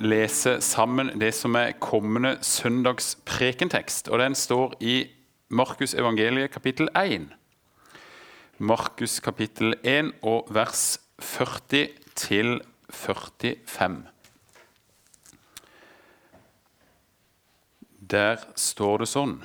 lese 0.00 0.58
sammen 0.64 1.12
det 1.20 1.32
som 1.36 1.56
er 1.60 1.76
kommende 1.80 2.38
søndags 2.44 3.14
prekentekst. 3.28 4.08
Og 4.08 4.20
den 4.22 4.34
står 4.34 4.74
i 4.80 5.04
Markus 5.48 5.94
evangeliet 5.94 6.52
kapittel 6.54 6.88
1. 6.96 7.28
Markus 8.58 9.20
kapittel 9.20 9.74
1 9.84 10.12
og 10.22 10.48
vers 10.54 11.00
40 11.20 11.88
til 12.16 12.60
45. 12.90 14.02
Der 18.10 18.40
står 18.56 19.04
det 19.04 19.08
sånn 19.10 19.36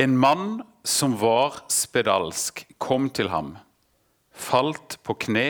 En 0.00 0.14
mann 0.16 0.60
som 0.86 1.16
var 1.20 1.64
spedalsk, 1.72 2.62
kom 2.78 3.10
til 3.10 3.28
ham, 3.32 3.56
falt 4.30 4.96
på 5.02 5.16
kne 5.26 5.48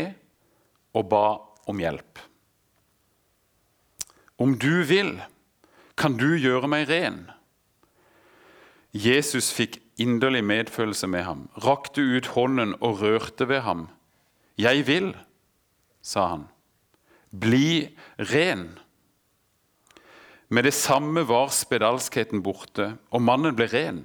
og 0.97 1.11
ba 1.13 1.27
om 1.69 1.83
hjelp. 1.83 2.23
Om 4.39 4.59
du 4.61 4.83
vil, 4.85 5.17
kan 5.97 6.17
du 6.21 6.37
gjøre 6.37 6.69
meg 6.69 6.91
ren. 6.91 7.25
Jesus 8.97 9.51
fikk 9.53 9.79
inderlig 10.01 10.43
medfølelse 10.45 11.09
med 11.09 11.25
ham, 11.25 11.47
rakte 11.65 12.05
ut 12.05 12.33
hånden 12.37 12.75
og 12.81 13.01
rørte 13.03 13.49
ved 13.49 13.65
ham. 13.65 13.87
Jeg 14.61 14.87
vil, 14.89 15.13
sa 16.05 16.29
han. 16.35 16.45
Bli 17.33 17.97
ren. 18.33 18.69
Med 20.49 20.69
det 20.69 20.75
samme 20.77 21.25
var 21.29 21.51
spedalskheten 21.53 22.45
borte, 22.45 22.95
og 23.11 23.25
mannen 23.25 23.57
ble 23.57 23.67
ren. 23.73 24.05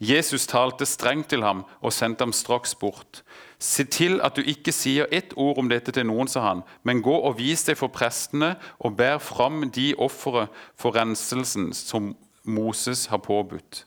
Jesus 0.00 0.46
talte 0.48 0.86
strengt 0.88 1.28
til 1.28 1.44
ham 1.44 1.66
og 1.84 1.92
sendte 1.92 2.24
ham 2.24 2.32
straks 2.32 2.72
bort. 2.74 3.20
Se 3.60 3.84
til 3.84 4.22
at 4.24 4.38
du 4.38 4.40
ikke 4.40 4.72
sier 4.72 5.10
ett 5.12 5.34
ord 5.36 5.58
om 5.60 5.68
dette 5.68 5.92
til 5.92 6.06
noen, 6.08 6.28
sa 6.28 6.40
han, 6.46 6.62
men 6.82 7.02
gå 7.04 7.12
og 7.12 7.36
vis 7.36 7.66
deg 7.68 7.76
for 7.76 7.92
prestene 7.92 8.54
og 8.80 8.96
bær 8.96 9.18
fram 9.20 9.66
de 9.68 9.92
ofre 10.00 10.46
for 10.72 10.96
renselsen 10.96 11.74
som 11.76 12.14
Moses 12.48 13.10
har 13.12 13.20
påbudt. 13.20 13.84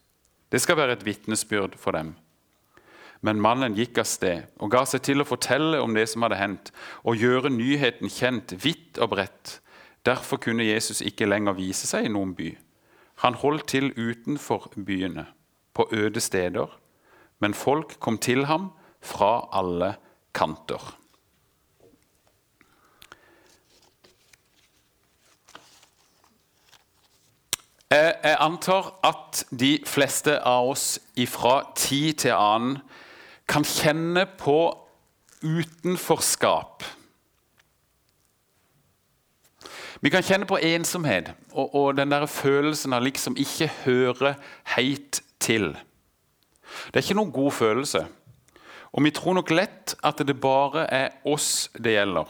Det 0.54 0.62
skal 0.62 0.78
være 0.78 1.00
et 1.00 1.06
vitnesbyrd 1.06 1.80
for 1.82 1.98
dem. 1.98 2.14
Men 3.26 3.42
mannen 3.42 3.74
gikk 3.74 3.98
av 4.04 4.06
sted 4.06 4.46
og 4.62 4.70
ga 4.76 4.84
seg 4.86 5.02
til 5.08 5.24
å 5.24 5.26
fortelle 5.28 5.80
om 5.82 5.96
det 5.98 6.06
som 6.12 6.26
hadde 6.28 6.38
hendt, 6.38 6.70
og 7.02 7.18
gjøre 7.18 7.50
nyheten 7.50 8.12
kjent 8.12 8.54
vidt 8.62 9.00
og 9.02 9.16
bredt. 9.16 9.58
Derfor 10.06 10.38
kunne 10.38 10.68
Jesus 10.68 11.02
ikke 11.02 11.26
lenger 11.26 11.58
vise 11.58 11.88
seg 11.90 12.06
i 12.06 12.12
noen 12.14 12.36
by. 12.38 12.52
Han 13.24 13.40
holdt 13.40 13.72
til 13.72 13.94
utenfor 13.96 14.70
byene, 14.76 15.26
på 15.74 15.88
øde 15.92 16.22
steder, 16.22 16.68
men 17.40 17.54
folk 17.54 17.98
kom 18.00 18.18
til 18.18 18.46
ham 18.46 18.72
fra 19.02 19.50
alle 19.52 19.96
kanter. 20.34 20.98
Jeg 27.94 28.38
antar 28.40 28.88
at 29.06 29.44
de 29.60 29.78
fleste 29.86 30.40
av 30.42 30.72
oss 30.72 30.86
fra 31.30 31.60
tid 31.78 32.24
til 32.24 32.34
annen 32.34 32.80
kan 33.50 33.66
kjenne 33.68 34.24
på 34.40 34.58
utenforskap. 35.44 36.84
Vi 40.02 40.10
kan 40.10 40.26
kjenne 40.26 40.48
på 40.50 40.58
ensomhet 40.58 41.30
og, 41.52 41.76
og 41.76 41.98
den 41.98 42.12
der 42.12 42.26
følelsen 42.26 42.96
av 42.98 43.06
liksom 43.06 43.38
ikke 43.40 43.70
høre 43.84 44.34
helt 44.74 45.22
til. 45.44 45.74
Det 46.90 47.00
er 47.00 47.06
ikke 47.06 47.20
noen 47.20 47.34
god 47.36 47.52
følelse. 47.54 48.06
Og 48.94 49.04
vi 49.04 49.12
tror 49.14 49.36
nok 49.38 49.52
lett 49.52 49.96
at 50.06 50.22
det 50.24 50.38
bare 50.42 50.86
er 50.88 51.18
oss 51.28 51.68
det 51.76 51.98
gjelder. 51.98 52.30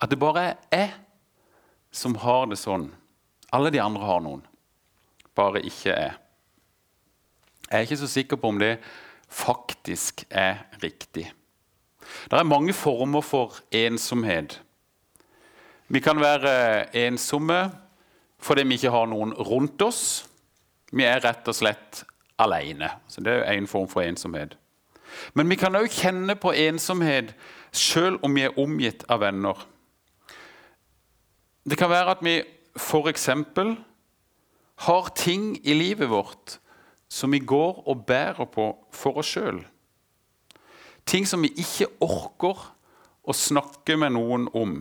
At 0.00 0.12
det 0.12 0.20
bare 0.20 0.44
er 0.46 0.56
jeg 0.78 0.92
som 1.94 2.16
har 2.18 2.48
det 2.50 2.58
sånn. 2.58 2.88
Alle 3.54 3.70
de 3.70 3.78
andre 3.82 4.02
har 4.02 4.22
noen, 4.24 4.42
bare 5.38 5.62
ikke 5.62 5.92
jeg. 5.92 6.14
Jeg 7.68 7.76
er 7.78 7.86
ikke 7.86 8.00
så 8.02 8.10
sikker 8.10 8.40
på 8.40 8.50
om 8.50 8.58
det 8.60 8.74
faktisk 9.30 10.24
er 10.28 10.66
riktig. 10.82 11.28
Det 12.30 12.38
er 12.38 12.46
mange 12.46 12.74
former 12.76 13.24
for 13.24 13.60
ensomhet. 13.74 14.58
Vi 15.88 16.02
kan 16.02 16.20
være 16.20 16.90
ensomme 17.06 17.62
fordi 18.44 18.66
vi 18.68 18.76
ikke 18.76 18.92
har 18.92 19.06
noen 19.08 19.32
rundt 19.38 19.80
oss. 19.86 20.02
Vi 20.92 21.06
er 21.06 21.22
rett 21.24 21.46
og 21.48 21.56
slett 21.56 22.02
alene. 22.44 22.90
Så 23.08 23.24
det 23.24 23.32
er 23.40 23.52
en 23.52 23.66
form 23.70 23.88
for 23.88 24.04
ensomhet. 24.04 24.56
Men 25.34 25.50
vi 25.50 25.58
kan 25.58 25.76
òg 25.78 25.90
kjenne 25.92 26.36
på 26.40 26.52
ensomhet 26.52 27.34
sjøl 27.74 28.18
om 28.22 28.34
vi 28.34 28.46
er 28.46 28.58
omgitt 28.60 29.04
av 29.10 29.22
venner. 29.22 29.58
Det 31.64 31.78
kan 31.80 31.90
være 31.90 32.16
at 32.16 32.24
vi 32.24 32.42
f.eks. 32.76 33.28
har 34.76 35.08
ting 35.16 35.54
i 35.64 35.74
livet 35.74 36.10
vårt 36.10 36.58
som 37.08 37.32
vi 37.32 37.38
går 37.38 37.82
og 37.88 38.06
bærer 38.06 38.44
på 38.44 38.66
for 38.92 39.22
oss 39.22 39.32
sjøl. 39.36 39.62
Ting 41.06 41.28
som 41.28 41.42
vi 41.44 41.52
ikke 41.56 41.90
orker 42.02 42.60
å 43.24 43.32
snakke 43.36 43.96
med 43.96 44.16
noen 44.16 44.48
om. 44.56 44.76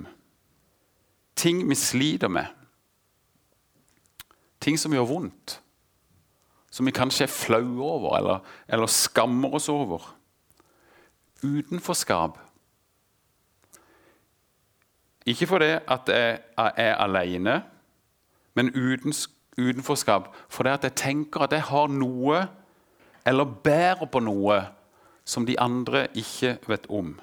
Ting 1.35 1.63
vi 1.69 1.75
sliter 1.75 2.31
med. 2.31 2.47
Ting 4.63 4.79
som 4.79 4.93
gjør 4.95 5.09
vondt. 5.09 5.59
Som 6.73 6.89
vi 6.89 6.95
kanskje 6.95 7.27
er 7.27 7.31
flaue 7.31 7.85
over 7.85 8.17
eller, 8.17 8.43
eller 8.67 8.89
skammer 8.89 9.53
oss 9.59 9.69
over 9.69 10.09
utenforskap. 11.43 12.39
Ikke 15.25 15.47
fordi 15.47 15.65
at 15.65 16.09
jeg 16.09 16.39
er 16.57 16.95
alene, 16.95 17.61
men 18.53 18.71
uten, 18.75 19.13
utenforskap 19.57 20.33
fordi 20.49 20.69
at 20.69 20.83
jeg 20.83 20.95
tenker 20.95 21.45
at 21.45 21.51
jeg 21.51 21.67
har 21.69 21.87
noe, 21.87 22.47
eller 23.25 23.59
bærer 23.63 24.05
på 24.11 24.19
noe, 24.19 24.61
som 25.25 25.45
de 25.47 25.55
andre 25.59 26.07
ikke 26.19 26.57
vet 26.67 26.89
om. 26.89 27.13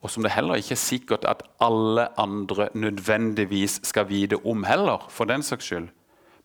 Og 0.00 0.10
som 0.10 0.22
det 0.22 0.36
heller 0.36 0.60
ikke 0.60 0.76
er 0.76 0.78
sikkert 0.78 1.24
at 1.26 1.42
alle 1.60 2.06
andre 2.20 2.68
nødvendigvis 2.74 3.80
skal 3.82 4.08
vite 4.08 4.38
om 4.46 4.62
heller, 4.64 5.06
for 5.10 5.24
den 5.24 5.42
saks 5.42 5.64
skyld. 5.64 5.88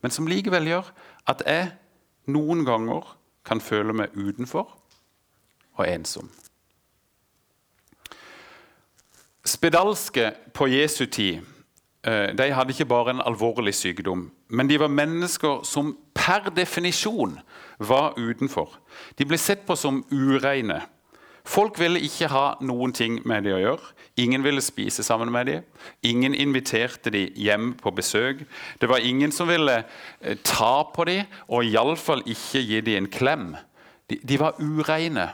Men 0.02 0.12
som 0.12 0.26
likevel 0.26 0.66
gjør 0.66 0.88
at 1.30 1.44
jeg 1.46 1.72
noen 2.32 2.66
ganger 2.66 3.18
kan 3.46 3.62
føle 3.62 3.94
meg 3.94 4.16
utenfor 4.16 4.70
og 5.78 5.88
ensom. 5.88 6.30
Spedalske 9.46 10.32
på 10.54 10.68
Jesu 10.70 11.06
tid 11.10 11.42
eh, 12.06 12.30
de 12.38 12.52
hadde 12.54 12.76
ikke 12.76 12.86
bare 12.86 13.16
en 13.16 13.24
alvorlig 13.26 13.74
sykdom, 13.76 14.30
men 14.50 14.70
de 14.70 14.78
var 14.80 14.94
mennesker 14.94 15.64
som 15.66 15.96
per 16.14 16.52
definisjon 16.56 17.40
var 17.80 18.14
utenfor. 18.18 18.78
De 19.18 19.26
ble 19.26 19.40
sett 19.42 19.66
på 19.66 19.76
som 19.76 20.04
ureine. 20.12 20.82
Folk 21.48 21.80
ville 21.82 22.00
ikke 22.04 22.30
ha 22.30 22.46
noen 22.62 22.94
ting 22.94 23.20
med 23.28 23.48
dem 23.48 23.58
å 23.58 23.62
gjøre. 23.62 23.92
Ingen 24.22 24.44
ville 24.46 24.62
spise 24.62 25.04
sammen 25.04 25.32
med 25.34 25.48
dem. 25.50 25.66
Ingen 26.06 26.36
inviterte 26.38 27.14
dem 27.14 27.34
hjem 27.40 27.72
på 27.80 27.94
besøk. 27.98 28.44
Det 28.80 28.90
var 28.92 29.02
ingen 29.06 29.34
som 29.34 29.50
ville 29.50 29.82
eh, 29.82 30.38
ta 30.44 30.84
på 30.94 31.06
dem, 31.10 31.26
og 31.50 31.66
iallfall 31.66 32.24
ikke 32.30 32.62
gi 32.62 32.82
dem 32.86 33.04
en 33.04 33.12
klem. 33.12 33.48
De, 34.12 34.20
de 34.22 34.40
var 34.42 34.60
ureine. 34.62 35.32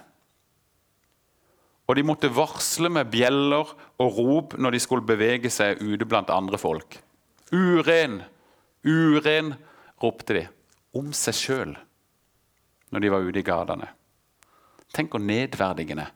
Og 1.88 1.96
de 1.96 2.04
måtte 2.04 2.32
varsle 2.36 2.92
med 2.92 3.12
bjeller 3.12 3.70
og 3.98 4.18
rop 4.20 4.58
når 4.60 4.76
de 4.76 4.84
skulle 4.84 5.08
bevege 5.08 5.52
seg 5.52 5.80
ute 5.82 6.08
blant 6.08 6.32
andre 6.34 6.60
folk. 6.60 7.00
Uren, 7.52 8.22
uren, 8.84 9.54
ropte 10.04 10.36
de 10.36 10.48
om 10.98 11.14
seg 11.16 11.36
sjøl 11.36 11.78
når 12.92 13.04
de 13.04 13.12
var 13.12 13.24
ute 13.24 13.42
i 13.42 13.48
gatene. 13.48 13.88
Tenk 14.98 15.14
hvor 15.14 15.22
nedverdigende 15.22 16.08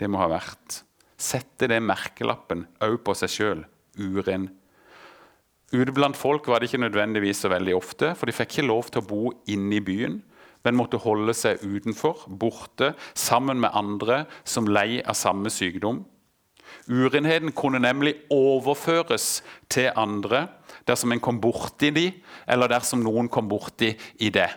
det 0.00 0.08
må 0.08 0.22
ha 0.22 0.30
vært. 0.32 0.80
Sette 1.20 1.68
det 1.68 1.82
merkelappen 1.84 2.64
òg 2.80 2.96
på 3.04 3.12
seg 3.20 3.34
sjøl. 3.34 3.62
Uren. 4.00 4.48
Ute 5.70 5.92
blant 5.92 6.16
folk 6.16 6.48
var 6.48 6.62
det 6.62 6.70
ikke 6.70 6.80
nødvendigvis 6.86 7.44
så 7.44 7.50
veldig 7.52 7.74
ofte, 7.76 8.14
for 8.16 8.26
de 8.26 8.34
fikk 8.34 8.56
ikke 8.56 8.68
lov 8.70 8.88
til 8.88 9.02
å 9.02 9.08
bo 9.10 9.34
inne 9.52 9.76
i 9.76 9.84
byen 9.84 10.20
men 10.66 10.76
måtte 10.76 11.00
holde 11.00 11.34
seg 11.36 11.62
utenfor, 11.64 12.26
borte, 12.28 12.94
sammen 13.14 13.60
med 13.62 13.74
andre 13.76 14.24
som 14.44 14.68
lei 14.68 15.00
av 15.00 15.16
samme 15.18 15.52
sykdom. 15.52 16.02
Urenheten 16.90 17.52
kunne 17.56 17.80
nemlig 17.82 18.16
overføres 18.32 19.40
til 19.72 19.90
andre 19.98 20.46
dersom 20.88 21.14
en 21.14 21.22
kom 21.22 21.40
borti 21.42 21.90
de, 21.94 22.08
eller 22.50 22.70
dersom 22.70 23.02
noen 23.04 23.30
kom 23.32 23.48
borti 23.50 23.92
i 24.22 24.30
det 24.34 24.48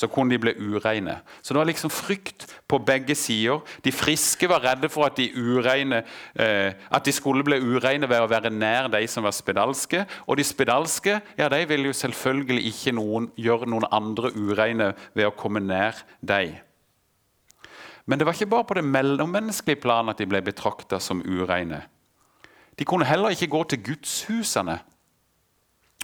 så 0.00 0.08
kunne 0.08 0.32
de 0.32 0.40
bli 0.40 0.54
ureine. 0.56 1.18
Så 1.42 1.52
det 1.52 1.60
var 1.60 1.68
liksom 1.68 1.92
frykt 1.92 2.46
på 2.68 2.78
begge 2.78 3.14
sider. 3.14 3.60
De 3.84 3.92
friske 3.92 4.48
var 4.48 4.64
redde 4.64 4.88
for 4.88 5.04
at 5.04 5.18
de, 5.20 5.28
ureine, 5.36 6.02
eh, 6.34 6.72
at 6.90 7.04
de 7.04 7.12
skulle 7.12 7.44
bli 7.44 7.58
ureine 7.60 8.08
ved 8.08 8.24
å 8.24 8.30
være 8.30 8.52
nær 8.54 8.88
de 8.92 9.02
som 9.10 9.26
var 9.26 9.36
spedalske. 9.36 10.06
Og 10.24 10.40
de 10.40 10.46
spedalske 10.46 11.18
ja, 11.36 11.50
de 11.52 11.60
ville 11.68 11.92
jo 11.92 11.98
selvfølgelig 12.00 12.64
ikke 12.72 12.96
noen, 12.96 13.28
gjøre 13.36 13.68
noen 13.68 13.88
andre 13.92 14.32
ureine 14.32 14.94
ved 15.12 15.28
å 15.28 15.36
komme 15.36 15.60
nær 15.60 16.00
dem. 16.24 16.56
Men 18.08 18.18
det 18.18 18.26
var 18.26 18.34
ikke 18.34 18.50
bare 18.50 18.66
på 18.66 18.80
det 18.80 18.88
mellommenneskelige 18.88 19.84
plan 19.84 20.08
at 20.08 20.18
de 20.18 20.26
ble 20.26 20.40
betrakta 20.42 20.98
som 20.98 21.20
ureine. 21.20 21.84
De 22.78 22.86
kunne 22.88 23.04
heller 23.04 23.36
ikke 23.36 23.52
gå 23.52 23.66
til 23.68 23.84
gudshusene 23.90 24.80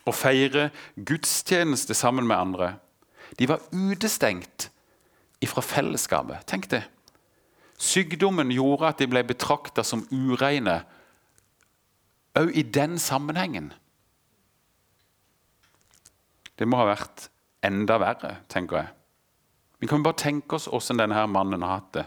og 0.06 0.14
feire 0.14 0.68
gudstjeneste 1.00 1.96
sammen 1.96 2.28
med 2.28 2.36
andre. 2.36 2.74
De 3.38 3.48
var 3.48 3.60
utestengt 3.72 4.70
ifra 5.44 5.62
fellesskapet. 5.62 6.46
Tenk 6.46 6.70
det. 6.72 6.82
Sykdommen 7.78 8.50
gjorde 8.50 8.88
at 8.88 9.00
de 9.02 9.08
ble 9.10 9.22
betrakta 9.28 9.84
som 9.84 10.06
ureine 10.10 10.80
òg 12.36 12.52
i 12.56 12.64
den 12.64 12.96
sammenhengen. 13.00 13.72
Det 16.56 16.68
må 16.68 16.80
ha 16.80 16.88
vært 16.88 17.28
enda 17.64 17.98
verre, 18.00 18.38
tenker 18.48 18.80
jeg. 18.80 18.92
Vi 19.80 19.88
kan 19.90 20.04
bare 20.04 20.16
tenke 20.16 20.56
oss 20.56 20.68
hvordan 20.72 21.02
denne 21.02 21.18
her 21.18 21.28
mannen 21.28 21.64
har 21.64 21.80
hatt 21.80 21.92
det, 21.98 22.06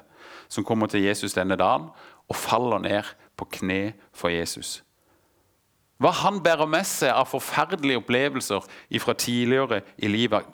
som 0.49 0.65
kommer 0.65 0.89
til 0.89 1.05
Jesus 1.05 1.37
denne 1.37 1.57
dagen 1.59 1.91
og 2.29 2.37
faller 2.37 2.81
ned 2.81 3.13
på 3.37 3.45
kne 3.59 3.93
for 4.13 4.33
Jesus. 4.33 4.79
Hva 5.99 6.13
han 6.21 6.39
bærer 6.43 6.69
med 6.69 6.87
seg 6.87 7.11
av 7.11 7.27
forferdelige 7.27 7.99
opplevelser 7.99 8.65
fra 9.03 9.15
tidligere 9.19 9.81
i 9.99 10.07
livet. 10.11 10.47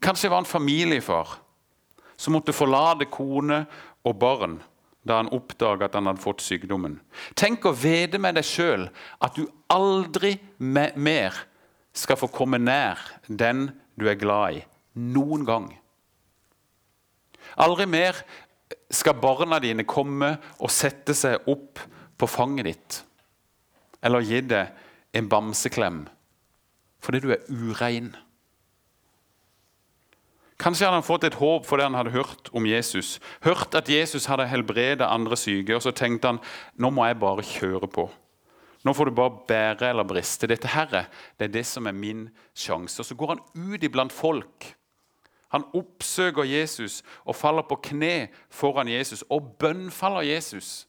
Kanskje 0.00 0.30
var 0.30 0.40
han 0.40 0.48
familiefar 0.48 1.36
som 2.20 2.36
måtte 2.36 2.56
forlate 2.56 3.08
kone 3.12 3.64
og 4.04 4.16
barn 4.20 4.58
da 5.04 5.16
han 5.16 5.30
oppdaga 5.32 5.88
at 5.88 5.96
han 5.96 6.08
hadde 6.10 6.20
fått 6.20 6.44
sykdommen. 6.44 6.98
Tenk 7.36 7.64
å 7.64 7.76
vite 7.76 8.20
med 8.20 8.36
deg 8.36 8.44
sjøl 8.44 8.88
at 9.24 9.36
du 9.36 9.46
aldri 9.72 10.34
mer 10.60 11.36
skal 11.96 12.20
få 12.20 12.28
komme 12.32 12.60
nær 12.60 13.00
den 13.26 13.68
du 13.96 14.06
er 14.08 14.18
glad 14.20 14.60
i. 14.60 14.64
Noen 15.00 15.46
gang. 15.48 15.68
Aldri 17.60 17.86
mer 17.88 18.18
skal 18.92 19.18
barna 19.20 19.60
dine 19.62 19.86
komme 19.88 20.34
og 20.58 20.72
sette 20.72 21.16
seg 21.16 21.48
opp 21.50 21.80
på 22.20 22.28
fanget 22.28 22.68
ditt. 22.68 23.00
Eller 24.02 24.24
gi 24.24 24.40
deg 24.40 24.72
en 25.16 25.28
bamseklem 25.28 26.06
fordi 27.00 27.22
du 27.24 27.30
er 27.32 27.46
urein. 27.48 28.10
Kanskje 30.60 30.84
hadde 30.84 30.98
han 30.98 31.06
fått 31.06 31.24
et 31.24 31.38
håp 31.40 31.64
fordi 31.64 31.86
han 31.86 31.96
hadde 31.96 32.12
hørt 32.12 32.50
om 32.52 32.66
Jesus. 32.68 33.14
Hørt 33.46 33.74
at 33.74 33.88
Jesus 33.88 34.26
hadde 34.28 34.48
helbredet 34.50 35.06
andre 35.08 35.38
syke, 35.40 35.72
og 35.78 35.80
så 35.80 35.94
tenkte 35.96 36.34
han 36.34 36.40
nå 36.76 36.90
må 36.92 37.06
jeg 37.08 37.16
bare 37.22 37.46
kjøre 37.46 37.88
på. 37.88 38.04
Nå 38.84 38.92
får 38.96 39.08
du 39.08 39.16
bare 39.16 39.40
bære 39.48 39.90
eller 39.90 40.04
briste. 40.08 40.48
Dette 40.48 40.68
her, 40.72 41.08
det 41.38 41.48
er 41.48 41.54
det 41.56 41.64
som 41.68 41.88
er 41.88 41.96
min 41.96 42.28
sjanse. 42.56 43.00
Og 43.00 43.08
Så 43.08 43.16
går 43.16 43.34
han 43.34 43.42
ut 43.72 43.84
iblant 43.84 44.12
folk. 44.12 44.74
Han 45.50 45.64
oppsøker 45.74 46.46
Jesus 46.46 47.02
og 47.24 47.36
faller 47.36 47.66
på 47.66 47.80
kne 47.82 48.28
foran 48.50 48.88
Jesus 48.88 49.24
og 49.28 49.56
bønnfaller 49.58 50.28
Jesus. 50.28 50.86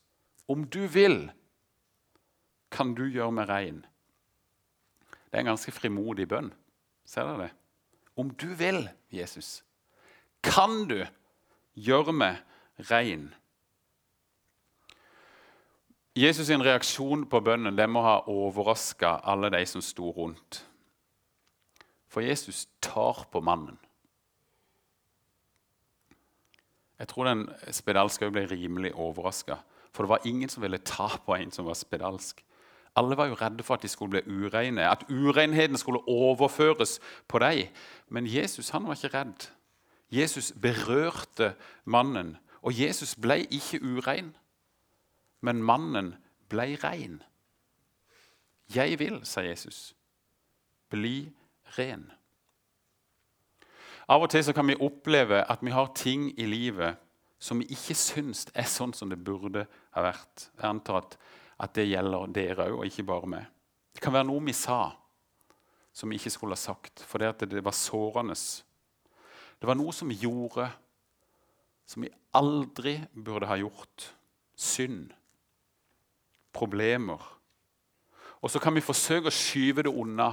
Om 0.47 0.67
du 0.67 0.85
vil, 0.87 1.31
kan 2.71 2.95
du 2.95 3.03
gjøre 3.09 3.33
meg 3.35 3.50
rein. 3.50 3.81
Det 5.31 5.38
er 5.38 5.44
en 5.45 5.53
ganske 5.53 5.73
frimodig 5.75 6.27
bønn. 6.31 6.51
Ser 7.07 7.27
dere 7.27 7.47
det? 7.47 7.51
Om 8.19 8.31
du 8.35 8.47
vil, 8.59 8.83
Jesus, 9.12 9.62
kan 10.44 10.88
du 10.89 11.00
gjøre 11.75 12.13
meg 12.15 12.41
rein. 12.91 13.29
Jesus' 16.15 16.50
sin 16.51 16.63
reaksjon 16.63 17.23
på 17.31 17.39
bønnen 17.39 17.77
det 17.77 17.88
må 17.88 18.03
ha 18.03 18.18
overraska 18.27 19.21
alle 19.23 19.51
de 19.53 19.63
som 19.65 19.83
sto 19.83 20.12
rundt. 20.12 20.59
For 22.12 22.19
Jesus 22.19 22.65
tar 22.83 23.23
på 23.31 23.39
mannen. 23.39 23.77
Jeg 27.00 27.07
tror 27.07 27.29
den 27.29 27.45
spedalske 27.71 28.27
ble 28.29 28.44
rimelig 28.51 28.91
overraska. 28.94 29.62
For 29.95 30.03
det 30.03 30.12
var 30.12 30.27
ingen 30.27 30.51
som 30.51 30.62
ville 30.63 30.77
ta 30.83 31.07
på 31.25 31.35
en 31.35 31.51
som 31.51 31.65
var 31.65 31.79
spedalsk. 31.79 32.44
Alle 32.95 33.17
var 33.17 33.29
jo 33.31 33.38
redde 33.39 33.63
for 33.63 33.73
at 33.73 33.81
de 33.81 33.88
skulle 33.88 34.21
bli 34.21 34.45
ureine, 34.45 34.89
at 34.89 35.05
urenheten 35.09 35.77
skulle 35.77 36.07
overføres 36.07 36.99
på 37.27 37.39
dem. 37.39 37.67
Men 38.09 38.27
Jesus 38.27 38.69
han 38.69 38.88
var 38.88 38.93
ikke 38.95 39.17
redd. 39.17 39.47
Jesus 40.11 40.53
berørte 40.61 41.53
mannen, 41.85 42.38
og 42.61 42.81
Jesus 42.81 43.15
ble 43.15 43.45
ikke 43.49 43.79
urein, 43.83 44.35
men 45.41 45.63
mannen 45.63 46.15
ble 46.49 46.75
rein. 46.83 47.21
'Jeg 48.75 48.99
vil', 48.99 49.25
sa 49.25 49.41
Jesus, 49.41 49.95
'bli 50.89 51.31
ren'. 51.65 52.11
Av 54.07 54.21
og 54.21 54.29
til 54.29 54.53
kan 54.53 54.67
vi 54.67 54.75
oppleve 54.79 55.51
at 55.51 55.59
vi 55.61 55.71
har 55.71 55.91
ting 55.95 56.39
i 56.39 56.45
livet 56.45 56.95
som 57.39 57.59
vi 57.59 57.65
ikke 57.73 57.95
syns 57.95 58.47
er 58.53 58.67
sånn 58.69 58.94
som 58.94 59.09
det 59.09 59.23
burde 59.23 59.65
ha 59.95 60.01
vært. 60.01 60.49
Jeg 60.57 60.69
antar 60.69 60.97
at 60.97 61.17
at 61.61 61.73
det 61.77 61.89
gjelder 61.89 62.33
dere 62.33 62.67
òg, 62.69 62.79
og 62.79 62.87
ikke 62.89 63.05
bare 63.05 63.29
meg. 63.29 63.49
Det 63.93 64.01
kan 64.01 64.13
være 64.15 64.29
noe 64.29 64.43
vi 64.45 64.55
sa 64.55 64.83
som 65.93 66.09
vi 66.09 66.17
ikke 66.17 66.31
skulle 66.31 66.55
ha 66.55 66.61
sagt, 66.61 67.03
fordi 67.03 67.49
det 67.51 67.63
var 67.65 67.75
sårende. 67.75 68.37
Det 69.59 69.67
var 69.67 69.77
noe 69.77 69.93
som 69.93 70.09
vi 70.09 70.21
gjorde 70.23 70.69
som 71.91 72.05
vi 72.05 72.11
aldri 72.37 72.95
burde 73.11 73.49
ha 73.49 73.57
gjort. 73.59 74.07
Synd. 74.55 75.11
Problemer. 76.55 77.19
Og 78.41 78.51
så 78.51 78.61
kan 78.63 78.75
vi 78.75 78.83
forsøke 78.83 79.27
å 79.27 79.35
skyve 79.35 79.83
det 79.85 79.91
unna, 79.91 80.31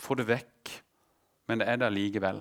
få 0.00 0.16
det 0.18 0.26
vekk, 0.28 0.72
men 1.48 1.62
det 1.62 1.68
er 1.70 1.78
der 1.80 1.94
likevel. 1.94 2.40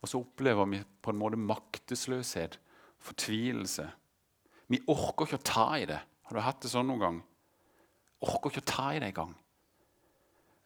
Og 0.00 0.08
så 0.08 0.20
opplever 0.22 0.68
vi 0.70 0.80
på 1.02 1.12
en 1.12 1.20
måte 1.20 1.40
maktesløshet, 1.40 2.58
fortvilelse 3.00 3.88
vi 4.70 4.78
orker 4.86 5.26
ikke 5.26 5.40
å 5.40 5.46
ta 5.46 5.66
i 5.80 5.86
det. 5.90 5.98
Har 6.28 6.36
du 6.36 6.42
hatt 6.44 6.62
det 6.62 6.70
sånn 6.70 6.86
noen 6.90 7.02
gang? 7.02 7.20
Orker 8.22 8.52
ikke 8.52 8.62
å 8.62 8.70
ta 8.70 8.88
i 8.94 9.00
det 9.02 9.10
engang. 9.10 9.34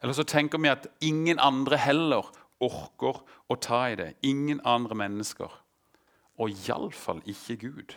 Eller 0.03 0.13
så 0.13 0.25
tenker 0.27 0.61
vi 0.61 0.69
at 0.69 0.85
ingen 1.01 1.39
andre 1.41 1.79
heller 1.81 2.27
orker 2.61 3.23
å 3.49 3.57
ta 3.57 3.85
i 3.89 3.97
det. 3.97 4.11
Ingen 4.21 4.61
andre 4.67 4.97
mennesker. 4.97 5.49
Og 6.37 6.53
iallfall 6.67 7.23
ikke 7.25 7.57
Gud. 7.63 7.95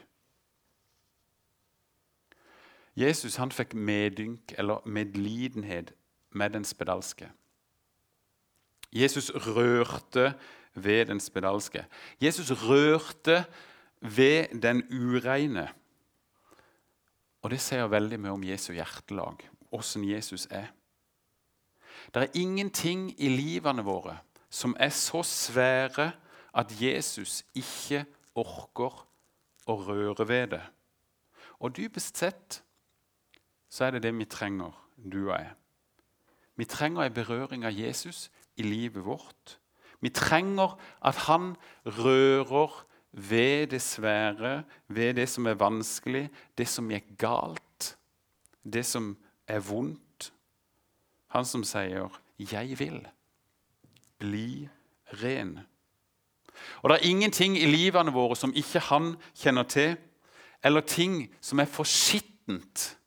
Jesus 2.98 3.36
han 3.38 3.52
fikk 3.54 3.76
medynk 3.78 4.54
eller 4.58 4.82
medlidenhet 4.88 5.92
med 6.34 6.56
den 6.56 6.64
spedalske. 6.66 7.28
Jesus 8.90 9.30
rørte 9.30 10.32
ved 10.74 11.06
den 11.06 11.20
spedalske. 11.20 11.84
Jesus 12.20 12.50
rørte 12.64 13.44
ved 14.00 14.56
den 14.62 14.82
ureine. 14.90 15.68
Og 17.42 17.52
det 17.52 17.60
sier 17.62 17.86
veldig 17.90 18.18
mye 18.20 18.34
om 18.34 18.46
Jesu 18.46 18.72
hjertelag, 18.74 19.44
åssen 19.74 20.04
Jesus 20.06 20.48
er. 20.50 20.72
Det 22.14 22.22
er 22.22 22.40
ingenting 22.40 23.10
i 23.20 23.28
livene 23.30 23.84
våre 23.84 24.18
som 24.50 24.74
er 24.80 24.90
så 24.94 25.22
svære 25.26 26.12
at 26.56 26.72
Jesus 26.80 27.42
ikke 27.54 28.04
orker 28.38 29.04
å 29.68 29.76
røre 29.84 30.24
ved 30.28 30.54
det. 30.56 30.64
Og 31.60 31.74
dypest 31.76 32.18
sett 32.18 32.60
så 33.68 33.84
er 33.84 33.96
det 33.96 34.06
det 34.06 34.14
vi 34.16 34.24
trenger, 34.24 34.72
du 34.96 35.28
og 35.28 35.36
jeg. 35.36 35.52
Vi 36.58 36.66
trenger 36.66 37.04
en 37.04 37.14
berøring 37.14 37.66
av 37.68 37.76
Jesus 37.76 38.30
i 38.56 38.64
livet 38.66 39.04
vårt. 39.04 39.58
Vi 40.00 40.10
trenger 40.14 40.78
at 41.04 41.26
han 41.28 41.52
rører 41.84 42.84
ved 43.12 43.66
det 43.66 43.82
svære, 43.82 44.64
ved 44.88 45.14
det 45.14 45.28
som 45.28 45.46
er 45.46 45.54
vanskelig, 45.54 46.28
det 46.58 46.68
som 46.68 46.90
gikk 46.90 47.16
galt, 47.18 47.96
det 48.64 48.86
som 48.86 49.16
er 49.48 49.60
vondt. 49.60 50.32
Han 51.28 51.44
som 51.44 51.64
sier 51.64 52.08
'Jeg 52.38 52.78
vil'. 52.80 53.08
Bli 54.18 54.68
ren. 55.22 55.60
Og 56.82 56.90
Det 56.90 56.98
er 56.98 57.08
ingenting 57.08 57.56
i 57.56 57.66
livene 57.66 58.12
våre 58.12 58.36
som 58.36 58.52
ikke 58.54 58.78
han 58.78 59.16
kjenner 59.34 59.62
til, 59.62 59.96
eller 60.64 60.80
ting 60.80 61.28
som 61.40 61.60
er 61.60 61.64
for 61.64 61.84
skittent 61.84 62.98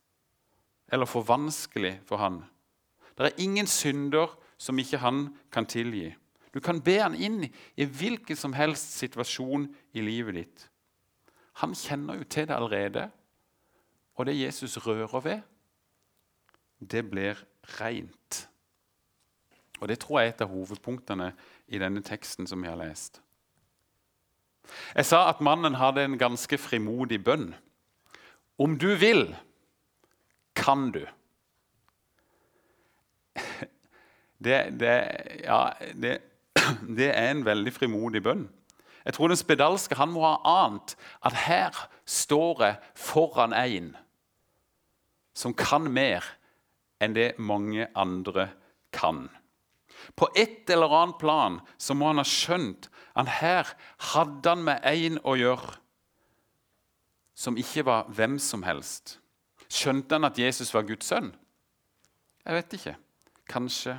eller 0.91 1.05
for 1.05 1.21
vanskelig 1.21 1.99
for 2.05 2.17
han. 2.17 2.43
Det 3.17 3.25
er 3.25 3.43
ingen 3.43 3.67
synder 3.67 4.37
som 4.57 4.79
ikke 4.79 4.97
han 4.97 5.37
kan 5.51 5.65
tilgi. 5.65 6.15
Du 6.53 6.59
kan 6.59 6.81
be 6.83 6.97
han 6.99 7.15
inn 7.15 7.45
i 7.79 7.85
hvilken 7.87 8.35
som 8.35 8.53
helst 8.53 8.97
situasjon 8.99 9.69
i 9.95 10.03
livet 10.03 10.35
ditt. 10.35 10.67
Han 11.63 11.75
kjenner 11.75 12.19
jo 12.19 12.27
til 12.27 12.47
det 12.47 12.55
allerede. 12.55 13.07
Og 14.19 14.27
det 14.27 14.39
Jesus 14.39 14.77
rører 14.83 15.23
ved, 15.23 15.41
det 16.79 17.09
blir 17.09 17.39
rent. 17.79 18.47
Og 19.79 19.87
Det 19.87 19.99
tror 19.99 20.19
jeg 20.19 20.27
er 20.27 20.33
et 20.33 20.41
av 20.41 20.51
hovedpunktene 20.51 21.31
i 21.67 21.79
denne 21.81 22.03
teksten 22.05 22.47
som 22.47 22.61
vi 22.61 22.69
har 22.69 22.77
lest. 22.77 23.21
Jeg 24.95 25.05
sa 25.05 25.23
at 25.29 25.41
mannen 25.41 25.75
hadde 25.75 26.03
en 26.05 26.19
ganske 26.21 26.57
frimodig 26.57 27.23
bønn. 27.23 27.55
Om 28.61 28.77
du 28.77 28.93
vil, 28.95 29.35
kan 30.55 30.91
du. 30.91 31.05
Det, 34.41 34.73
det, 34.73 34.93
ja, 35.43 35.69
det 35.93 36.30
det 36.99 37.11
er 37.13 37.31
en 37.31 37.45
veldig 37.45 37.73
frimodig 37.73 38.23
bønn. 38.25 38.47
Jeg 39.05 39.15
tror 39.17 39.31
den 39.31 39.39
spedalske 39.39 39.97
han 39.97 40.11
må 40.13 40.23
ha 40.27 40.35
ant 40.65 40.95
at 41.25 41.37
her 41.47 41.77
står 42.05 42.63
jeg 42.65 42.79
foran 42.97 43.55
en 43.57 43.93
som 45.33 45.55
kan 45.57 45.87
mer 45.89 46.25
enn 47.01 47.15
det 47.15 47.33
mange 47.39 47.87
andre 47.97 48.49
kan. 48.93 49.29
På 50.15 50.29
et 50.37 50.69
eller 50.69 50.91
annet 50.91 51.17
plan 51.21 51.59
så 51.81 51.95
må 51.97 52.11
han 52.11 52.21
ha 52.21 52.27
skjønt 52.27 52.89
at 53.17 53.31
her 53.41 53.71
hadde 54.11 54.49
han 54.49 54.65
med 54.65 54.85
en 54.87 55.19
å 55.25 55.37
gjøre 55.39 55.77
som 57.41 57.57
ikke 57.57 57.85
var 57.87 58.09
hvem 58.13 58.37
som 58.41 58.63
helst. 58.67 59.17
Skjønte 59.71 60.17
han 60.17 60.27
at 60.27 60.37
Jesus 60.37 60.73
var 60.75 60.85
Guds 60.85 61.07
sønn? 61.09 61.31
Jeg 62.45 62.57
vet 62.57 62.75
ikke. 62.77 62.95
Kanskje. 63.49 63.95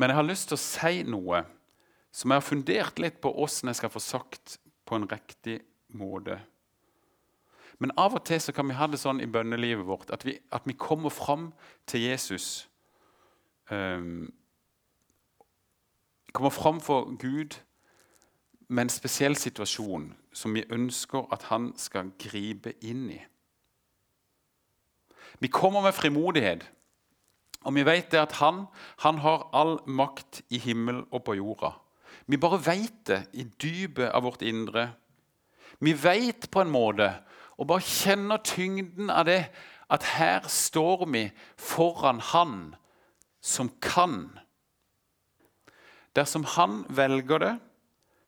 Men 0.00 0.08
jeg 0.08 0.16
har 0.16 0.24
lyst 0.24 0.48
til 0.48 0.56
å 0.56 0.62
si 0.64 1.02
noe 1.04 1.42
som 2.10 2.32
jeg 2.32 2.40
har 2.40 2.46
fundert 2.46 3.00
litt 3.02 3.18
på 3.20 3.34
åssen 3.44 3.68
jeg 3.68 3.82
skal 3.82 3.92
få 3.92 4.00
sagt 4.00 4.56
på 4.88 4.96
en 4.96 5.04
riktig 5.10 5.58
måte. 5.92 6.38
Men 7.80 7.92
av 8.00 8.16
og 8.16 8.24
til 8.24 8.40
så 8.40 8.54
kan 8.56 8.68
vi 8.68 8.78
ha 8.78 8.88
det 8.88 9.00
sånn 9.00 9.20
i 9.20 9.28
bønnelivet 9.28 9.84
vårt 9.84 10.10
at 10.14 10.24
vi, 10.24 10.38
at 10.52 10.64
vi 10.64 10.76
kommer 10.76 11.12
fram 11.12 11.50
til 11.88 12.06
Jesus. 12.08 12.68
Um, 13.68 14.32
kommer 16.32 16.50
fram 16.50 16.80
for 16.80 17.12
Gud 17.20 17.60
med 18.68 18.86
en 18.86 18.92
spesiell 18.92 19.36
situasjon 19.36 20.14
som 20.32 20.56
vi 20.56 20.64
ønsker 20.72 21.28
at 21.32 21.50
han 21.52 21.74
skal 21.76 22.12
gripe 22.18 22.72
inn 22.80 23.08
i. 23.12 23.20
Vi 25.40 25.48
kommer 25.48 25.84
med 25.84 25.92
frimodighet, 25.96 26.70
og 27.64 27.74
vi 27.76 27.84
vet 27.84 28.10
det 28.12 28.22
at 28.22 28.38
han, 28.40 28.64
han 29.04 29.20
har 29.20 29.48
all 29.56 29.78
makt 29.86 30.42
i 30.48 30.58
himmel 30.58 31.02
og 31.10 31.24
på 31.26 31.36
jorda. 31.36 31.74
Vi 32.26 32.38
bare 32.40 32.60
vet 32.64 33.02
det 33.06 33.20
i 33.32 33.44
dypet 33.44 34.08
av 34.14 34.24
vårt 34.24 34.42
indre. 34.46 34.90
Vi 35.80 35.92
vet 35.92 36.48
på 36.50 36.62
en 36.62 36.72
måte, 36.72 37.10
og 37.60 37.68
bare 37.68 37.84
kjenner 37.84 38.40
tyngden 38.44 39.10
av 39.12 39.26
det, 39.28 39.44
at 39.90 40.06
her 40.16 40.46
står 40.48 41.04
vi 41.10 41.24
foran 41.58 42.20
Han 42.20 42.76
som 43.42 43.70
kan. 43.82 44.38
Dersom 46.16 46.44
Han 46.44 46.84
velger 46.88 47.38
det, 47.38 47.58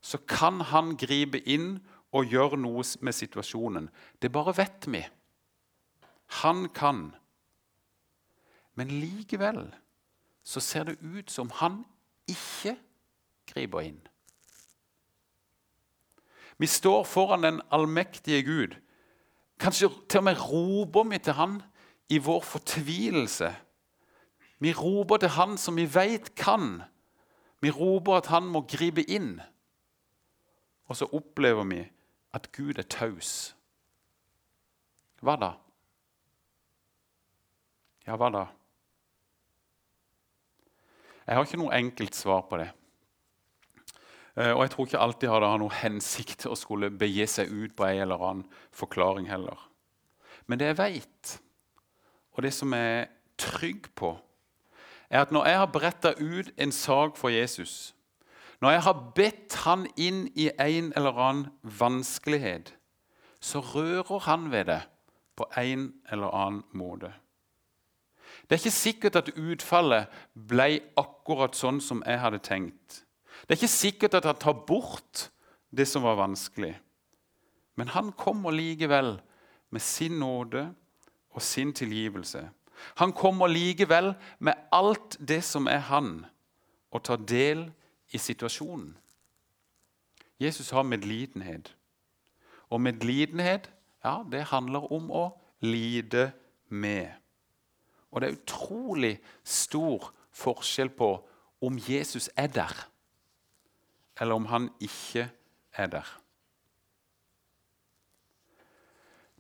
så 0.03 0.19
kan 0.19 0.61
Han 0.61 0.97
gripe 0.97 1.39
inn 1.47 1.79
og 2.13 2.29
gjøre 2.29 2.59
noe 2.61 2.85
med 3.01 3.15
situasjonen. 3.17 3.89
Det 4.21 4.33
bare 4.33 4.57
vet 4.57 4.89
vi. 4.91 5.03
Han 6.43 6.69
kan. 6.75 7.13
Men 8.75 8.89
likevel 8.89 9.67
så 10.43 10.61
ser 10.61 10.85
det 10.85 10.99
ut 11.03 11.31
som 11.31 11.51
han 11.61 11.85
ikke 12.31 12.77
griper 13.47 13.85
inn. 13.87 14.01
Vi 16.59 16.67
står 16.67 17.05
foran 17.05 17.43
den 17.43 17.61
allmektige 17.71 18.43
Gud. 18.43 18.77
Kanskje 19.59 19.89
til 20.09 20.19
og 20.19 20.25
med 20.25 20.41
roper 20.41 21.09
vi 21.11 21.19
til 21.19 21.33
han 21.33 21.63
i 22.09 22.19
vår 22.19 22.41
fortvilelse. 22.41 23.51
Vi 24.59 24.73
roper 24.73 25.17
til 25.17 25.29
han 25.29 25.57
som 25.59 25.77
vi 25.77 25.87
vet 25.95 26.35
kan. 26.35 26.83
Vi 27.61 27.71
roper 27.71 28.21
at 28.21 28.27
han 28.27 28.47
må 28.47 28.65
gripe 28.69 29.03
inn. 29.03 29.41
Og 30.87 30.97
så 30.97 31.09
opplever 31.13 31.65
vi 31.65 31.83
at 32.35 32.53
Gud 32.53 32.79
er 32.79 32.87
taus. 32.87 33.57
Hva 35.23 35.37
da? 35.39 35.53
Ja, 38.07 38.17
hva 38.19 38.31
da? 38.35 38.47
Jeg 41.27 41.37
har 41.39 41.47
ikke 41.47 41.61
noe 41.61 41.77
enkelt 41.77 42.17
svar 42.19 42.47
på 42.51 42.59
det. 42.61 42.71
Eh, 44.37 44.51
og 44.51 44.65
jeg 44.65 44.73
tror 44.73 44.89
ikke 44.89 45.05
alltid 45.05 45.29
har 45.29 45.43
det 45.43 45.51
har 45.53 45.63
noen 45.63 45.81
hensikt 45.83 46.47
å 46.49 46.57
skulle 46.59 46.91
begi 46.91 47.27
seg 47.29 47.53
ut 47.53 47.77
på 47.77 47.87
en 47.87 48.03
eller 48.07 48.27
annen 48.29 48.61
forklaring 48.75 49.29
heller. 49.31 49.59
Men 50.47 50.59
det 50.59 50.73
jeg 50.73 50.81
veit, 50.81 51.39
og 52.33 52.43
det 52.47 52.53
som 52.57 52.73
jeg 52.75 53.03
er 53.03 53.11
trygg 53.41 53.91
på, 53.99 54.17
er 55.13 55.23
at 55.23 55.33
når 55.33 55.47
jeg 55.47 55.61
har 55.61 55.73
bretta 55.73 56.15
ut 56.19 56.49
en 56.57 56.73
sak 56.73 57.19
for 57.21 57.31
Jesus, 57.31 57.93
når 58.63 58.71
jeg 58.71 58.83
har 58.87 59.01
bedt 59.17 59.55
han 59.67 59.87
inn 60.01 60.25
i 60.39 60.49
en 60.61 60.93
eller 60.97 61.19
annen 61.19 61.51
vanskelighet, 61.63 62.73
så 63.43 63.61
rører 63.61 64.23
han 64.29 64.51
ved 64.53 64.71
det 64.71 64.81
på 65.37 65.49
en 65.59 65.93
eller 66.13 66.31
annen 66.31 66.63
måte. 66.73 67.13
Det 68.53 68.59
er 68.59 68.61
ikke 68.67 68.77
sikkert 68.77 69.17
at 69.17 69.29
utfallet 69.33 70.11
ble 70.37 70.83
akkurat 71.01 71.55
sånn 71.57 71.79
som 71.81 72.03
jeg 72.05 72.19
hadde 72.21 72.41
tenkt. 72.45 72.99
Det 73.49 73.55
er 73.55 73.61
ikke 73.63 73.69
sikkert 73.73 74.17
at 74.19 74.27
han 74.29 74.37
tar 74.43 74.59
bort 74.69 75.31
det 75.73 75.87
som 75.89 76.05
var 76.05 76.19
vanskelig. 76.19 76.75
Men 77.81 77.89
han 77.95 78.11
kommer 78.13 78.53
likevel 78.53 79.15
med 79.73 79.81
sin 79.81 80.19
nåde 80.21 80.67
og 81.33 81.41
sin 81.41 81.73
tilgivelse. 81.73 82.43
Han 83.01 83.17
kommer 83.17 83.49
likevel 83.49 84.13
med 84.39 84.69
alt 84.69 85.17
det 85.17 85.41
som 85.49 85.65
er 85.65 85.81
han, 85.89 86.27
og 86.93 87.07
tar 87.09 87.25
del 87.25 87.71
i 88.13 88.21
situasjonen. 88.21 88.99
Jesus 90.37 90.75
har 90.77 90.85
medlidenhet. 90.85 91.73
Og 92.69 92.85
medlidenhet 92.85 93.73
ja, 94.05 94.19
det 94.29 94.45
handler 94.53 94.93
om 94.93 95.09
å 95.09 95.25
lide 95.65 96.35
med. 96.69 97.22
Og 98.13 98.21
det 98.21 98.29
er 98.29 98.37
utrolig 98.37 99.13
stor 99.45 100.13
forskjell 100.33 100.91
på 100.97 101.13
om 101.63 101.79
Jesus 101.89 102.31
er 102.37 102.47
der, 102.47 102.89
eller 104.21 104.35
om 104.35 104.47
han 104.47 104.71
ikke 104.81 105.31
er 105.73 105.87
der. 105.87 106.19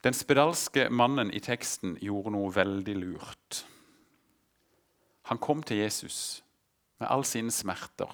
Den 0.04 0.14
spedalske 0.14 0.88
mannen 0.90 1.30
i 1.30 1.38
teksten 1.38 1.94
gjorde 2.02 2.32
noe 2.34 2.50
veldig 2.54 2.94
lurt. 2.96 3.66
Han 5.30 5.38
kom 5.38 5.62
til 5.62 5.76
Jesus 5.76 6.42
med 6.98 7.06
alle 7.10 7.24
sine 7.24 7.50
smerter, 7.50 8.10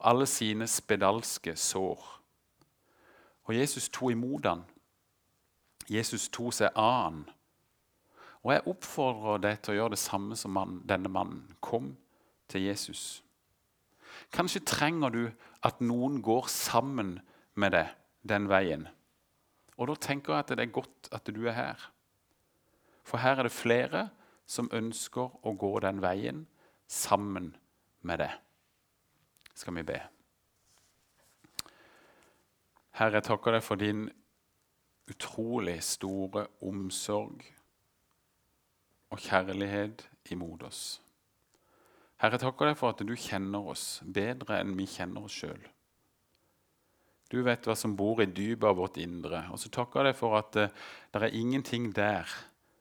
alle 0.00 0.26
sine 0.26 0.66
spedalske 0.68 1.56
sår. 1.56 2.02
Og 3.44 3.56
Jesus 3.56 3.88
tok 3.88 4.10
imot 4.12 4.46
han. 4.46 4.64
Jesus 5.88 6.28
tok 6.28 6.52
seg 6.52 6.76
av 6.76 6.92
han 7.04 7.24
og 8.44 8.52
jeg 8.52 8.66
oppfordrer 8.68 9.40
deg 9.40 9.60
til 9.64 9.72
å 9.72 9.78
gjøre 9.78 9.94
det 9.94 10.02
samme 10.02 10.36
som 10.36 10.52
man, 10.52 10.80
denne 10.84 11.08
mannen. 11.08 11.46
Kom 11.64 11.94
til 12.52 12.66
Jesus. 12.66 13.22
Kanskje 14.34 14.60
trenger 14.68 15.14
du 15.14 15.22
at 15.64 15.80
noen 15.80 16.20
går 16.22 16.50
sammen 16.52 17.16
med 17.56 17.72
deg 17.72 17.94
den 18.28 18.48
veien. 18.52 18.84
Og 19.80 19.88
da 19.88 19.96
tenker 19.96 20.34
jeg 20.34 20.44
at 20.44 20.52
det 20.52 20.66
er 20.66 20.76
godt 20.76 21.08
at 21.16 21.32
du 21.32 21.40
er 21.48 21.56
her. 21.56 21.86
For 23.04 23.20
her 23.24 23.40
er 23.40 23.48
det 23.48 23.56
flere 23.56 24.08
som 24.46 24.68
ønsker 24.72 25.40
å 25.40 25.54
gå 25.56 25.72
den 25.80 26.04
veien 26.04 26.44
sammen 26.90 27.54
med 28.04 28.20
deg. 28.20 28.36
Skal 29.56 29.80
vi 29.80 29.86
be. 29.88 30.02
Herre, 32.94 33.18
jeg 33.18 33.26
takker 33.26 33.56
deg 33.56 33.64
for 33.64 33.80
din 33.80 34.04
utrolig 35.10 35.80
store 35.84 36.46
omsorg 36.64 37.53
og 39.14 39.22
kjærlighet 39.22 40.08
imot 40.34 40.64
oss. 40.66 40.82
Herre, 42.18 42.38
takker 42.40 42.70
deg 42.70 42.78
for 42.78 42.94
at 42.94 43.02
du 43.06 43.14
kjenner 43.18 43.70
oss 43.74 44.00
bedre 44.02 44.58
enn 44.62 44.74
vi 44.78 44.86
kjenner 44.90 45.26
oss 45.26 45.36
sjøl. 45.38 45.60
Du 47.30 47.40
vet 47.46 47.66
hva 47.66 47.76
som 47.78 47.96
bor 47.98 48.22
i 48.22 48.28
dypet 48.30 48.66
av 48.68 48.78
vårt 48.78 48.98
indre. 49.02 49.44
Og 49.52 49.58
så 49.60 49.70
takker 49.72 50.02
jeg 50.02 50.12
deg 50.12 50.18
for 50.18 50.38
at 50.38 50.52
det, 50.54 50.68
eh, 50.68 50.82
det 51.14 51.22
er 51.22 51.36
ingenting 51.38 51.90
der 51.94 52.30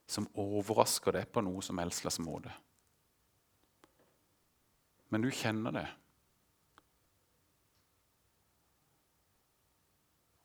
som 0.10 0.28
overrasker 0.38 1.16
deg 1.16 1.30
på 1.32 1.42
noe 1.42 1.62
som 1.66 1.80
helst 1.82 2.04
slags 2.04 2.20
måte. 2.22 2.52
Men 5.10 5.22
du 5.22 5.30
kjenner 5.34 5.74
det. 5.74 5.88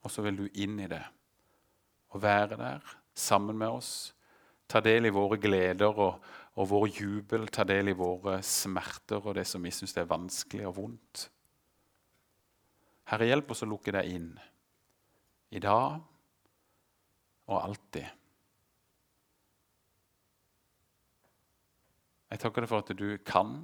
Og 0.04 0.12
så 0.12 0.24
vil 0.24 0.36
du 0.36 0.46
inn 0.52 0.78
i 0.80 0.88
det 0.88 1.04
og 2.14 2.22
være 2.22 2.56
der 2.56 2.94
sammen 3.12 3.58
med 3.60 3.68
oss 3.68 4.14
ta 4.68 4.82
del 4.84 5.08
i 5.08 5.14
våre 5.14 5.38
gleder 5.40 5.96
og, 5.96 6.20
og 6.60 6.68
vår 6.68 6.86
jubel, 6.92 7.48
ta 7.48 7.64
del 7.64 7.92
i 7.92 7.96
våre 7.96 8.38
smerter 8.44 9.24
og 9.24 9.38
det 9.38 9.46
som 9.48 9.64
vi 9.64 9.72
syns 9.72 9.96
er 9.96 10.10
vanskelig 10.10 10.68
og 10.68 10.76
vondt. 10.82 11.24
Herre, 13.08 13.30
hjelp 13.30 13.54
oss 13.54 13.64
å 13.64 13.70
lukke 13.70 13.94
deg 13.96 14.12
inn 14.12 14.30
i 15.56 15.60
dag 15.64 15.96
og 17.48 17.56
alltid. 17.56 18.04
Jeg 22.28 22.42
takker 22.42 22.60
deg 22.60 22.68
for 22.68 22.84
at 22.84 22.92
du 22.92 23.06
kan, 23.24 23.62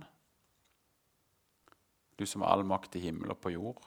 du 2.17 2.25
som 2.25 2.47
har 2.47 2.55
all 2.55 2.65
makt 2.65 2.97
i 2.97 3.03
himmel 3.05 3.35
og 3.35 3.43
på 3.45 3.53
jord. 3.53 3.83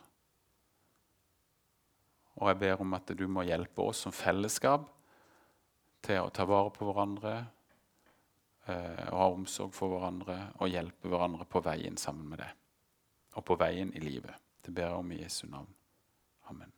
Og 2.38 2.52
jeg 2.52 2.60
ber 2.62 2.84
om 2.84 2.94
at 2.94 3.10
du 3.18 3.26
må 3.26 3.48
hjelpe 3.48 3.88
oss 3.90 4.04
som 4.06 4.14
fellesskap 4.14 4.86
til 6.06 6.24
å 6.24 6.32
ta 6.34 6.46
vare 6.48 6.72
på 6.76 6.88
hverandre 6.88 7.34
eh, 8.68 9.04
og 9.10 9.20
ha 9.20 9.28
omsorg 9.34 9.76
for 9.76 9.96
hverandre 9.96 10.40
og 10.60 10.72
hjelpe 10.72 11.12
hverandre 11.12 11.48
på 11.50 11.64
veien 11.66 11.98
sammen 11.98 12.30
med 12.32 12.44
det. 12.44 12.52
Og 13.38 13.46
på 13.46 13.58
veien 13.60 13.94
i 13.94 14.04
livet. 14.04 14.34
Det 14.64 14.74
ber 14.74 14.90
jeg 14.90 15.04
om 15.04 15.14
i 15.14 15.22
Jesu 15.22 15.46
navn. 15.48 15.70
Amen. 16.50 16.77